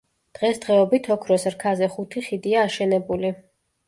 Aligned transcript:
დღესდღეობით, 0.37 1.09
ოქროს 1.15 1.45
რქაზე 1.55 1.89
ხუთი 1.97 2.23
ხიდია 2.29 2.65
აშენებული. 2.71 3.31